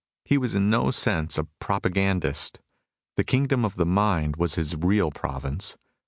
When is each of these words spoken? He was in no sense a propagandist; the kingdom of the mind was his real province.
He 0.25 0.39
was 0.39 0.55
in 0.55 0.67
no 0.67 0.89
sense 0.89 1.37
a 1.37 1.43
propagandist; 1.59 2.59
the 3.17 3.23
kingdom 3.23 3.63
of 3.63 3.75
the 3.75 3.85
mind 3.85 4.35
was 4.35 4.55
his 4.55 4.75
real 4.75 5.11
province. 5.11 5.77